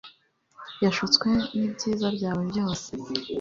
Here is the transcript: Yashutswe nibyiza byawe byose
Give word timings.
Yashutswe 0.83 1.27
nibyiza 1.57 2.07
byawe 2.17 2.41
byose 2.51 2.89